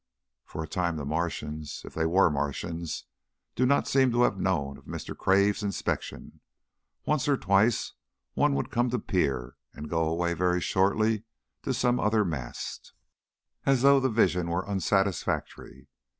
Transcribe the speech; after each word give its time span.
For 0.45 0.63
a 0.63 0.67
time 0.67 0.95
the 0.95 1.05
Martians 1.05 1.83
if 1.85 1.93
they 1.93 2.07
were 2.07 2.31
Martians 2.31 3.05
do 3.53 3.67
not 3.67 3.87
seem 3.87 4.09
to 4.13 4.23
have 4.23 4.39
known 4.39 4.79
of 4.79 4.85
Mr. 4.85 5.15
Cave's 5.15 5.61
inspection. 5.61 6.39
Once 7.05 7.27
or 7.27 7.37
twice 7.37 7.93
one 8.33 8.55
would 8.55 8.71
come 8.71 8.89
to 8.89 8.97
peer, 8.97 9.57
and 9.75 9.87
go 9.91 10.03
away 10.09 10.33
very 10.33 10.59
shortly 10.59 11.25
to 11.61 11.71
some 11.71 11.99
other 11.99 12.25
mast, 12.25 12.93
as 13.63 13.83
though 13.83 13.99
the 13.99 14.09
vision 14.09 14.49
was 14.49 14.65
unsatisfactory. 14.67 15.87